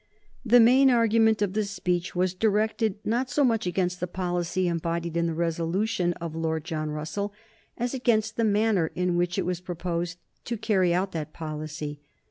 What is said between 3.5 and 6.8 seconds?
against the policy embodied in the resolution of Lord